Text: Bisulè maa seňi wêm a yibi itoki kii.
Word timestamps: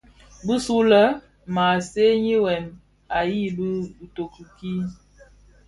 Bisulè 0.45 1.01
maa 1.55 1.75
seňi 1.89 2.35
wêm 2.45 2.65
a 3.17 3.19
yibi 3.33 3.67
itoki 4.05 4.43
kii. 4.57 4.81